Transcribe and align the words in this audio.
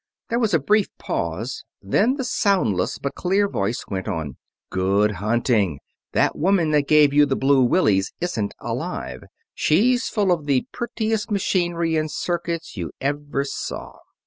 There 0.29 0.39
was 0.39 0.55
a 0.55 0.59
brief 0.59 0.87
pause, 0.97 1.63
then 1.79 2.15
the 2.15 2.23
soundless, 2.23 2.97
but 2.97 3.13
clear 3.13 3.47
voice 3.47 3.85
went 3.87 4.07
on: 4.07 4.37
"Good 4.71 5.11
hunting! 5.11 5.79
That 6.13 6.35
woman 6.35 6.71
that 6.71 6.87
gave 6.87 7.13
you 7.13 7.27
the 7.27 7.35
blue 7.35 7.61
willies 7.63 8.11
isn't 8.19 8.55
alive 8.59 9.21
she's 9.53 10.09
full 10.09 10.31
of 10.31 10.47
the 10.47 10.65
prettiest 10.73 11.29
machinery 11.29 11.97
and 11.97 12.09
circuits 12.09 12.75
you 12.75 12.89
ever 12.99 13.43
saw!" 13.45 13.99